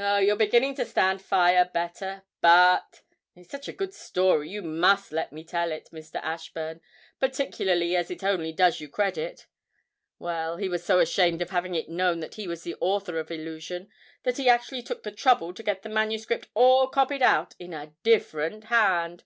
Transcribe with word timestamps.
'Oh, 0.00 0.18
you're 0.18 0.36
beginning 0.36 0.76
to 0.76 0.84
stand 0.84 1.20
fire 1.20 1.64
better. 1.74 2.22
But 2.40 3.02
(it's 3.34 3.50
such 3.50 3.66
a 3.66 3.72
good 3.72 3.92
story 3.92 4.48
you 4.48 4.62
must 4.62 5.10
let 5.10 5.32
me 5.32 5.42
tell 5.42 5.72
it, 5.72 5.88
Mr. 5.92 6.20
Ashburn, 6.22 6.80
particularly 7.18 7.96
as 7.96 8.08
it 8.08 8.22
only 8.22 8.52
does 8.52 8.78
you 8.80 8.88
credit). 8.88 9.48
Well, 10.20 10.56
he 10.56 10.68
was 10.68 10.84
so 10.84 11.00
ashamed 11.00 11.42
of 11.42 11.50
having 11.50 11.74
it 11.74 11.88
known 11.88 12.20
that 12.20 12.36
he 12.36 12.46
was 12.46 12.62
the 12.62 12.76
author 12.80 13.18
of 13.18 13.32
"Illusion," 13.32 13.88
that 14.22 14.36
he 14.36 14.48
actually 14.48 14.82
took 14.84 15.02
the 15.02 15.10
trouble 15.10 15.52
to 15.52 15.64
get 15.64 15.82
the 15.82 15.88
manuscript 15.88 16.46
all 16.54 16.86
copied 16.86 17.20
out 17.20 17.56
in 17.58 17.74
a 17.74 17.92
different 18.04 18.66
hand! 18.66 19.24